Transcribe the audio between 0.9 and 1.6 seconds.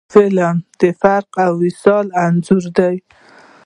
فراق او